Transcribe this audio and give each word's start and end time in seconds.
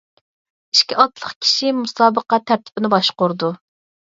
ئىككى 0.75 0.97
ئاتلىق 1.03 1.35
كىشى 1.45 1.75
مۇسابىقە 1.81 2.41
تەرتىپىنى 2.49 2.93
باشقۇرىدۇ. 2.95 3.53